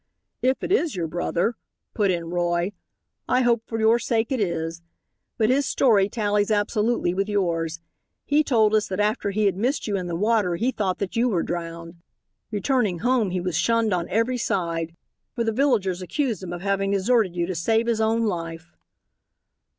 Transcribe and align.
"If 0.41 0.63
it 0.63 0.71
is 0.71 0.95
your 0.95 1.05
brother," 1.05 1.57
put 1.93 2.09
in 2.09 2.31
Roy, 2.31 2.71
"I 3.29 3.41
hope 3.41 3.61
for 3.67 3.79
your 3.79 3.99
sake 3.99 4.31
it 4.31 4.39
is. 4.39 4.81
But 5.37 5.51
his 5.51 5.67
story 5.67 6.09
tallies 6.09 6.49
absolutely 6.49 7.13
with 7.13 7.29
yours. 7.29 7.81
He 8.25 8.43
told 8.43 8.73
us 8.73 8.87
that 8.87 8.99
after 8.99 9.29
he 9.29 9.45
had 9.45 9.55
missed 9.55 9.85
you 9.85 9.95
in 9.97 10.07
the 10.07 10.15
water 10.15 10.55
he 10.55 10.71
thought 10.71 10.97
that 10.97 11.15
you 11.15 11.29
were 11.29 11.43
drowned. 11.43 12.01
Returning 12.49 12.97
home 13.05 13.29
he 13.29 13.39
was 13.39 13.55
shunned 13.55 13.93
on 13.93 14.09
every 14.09 14.39
side, 14.39 14.95
for 15.35 15.43
the 15.43 15.53
villagers 15.53 16.01
accused 16.01 16.41
him 16.41 16.51
of 16.51 16.61
having 16.63 16.89
deserted 16.89 17.35
you 17.35 17.45
to 17.45 17.53
save 17.53 17.85
his 17.85 18.01
own 18.01 18.25
life." 18.25 18.75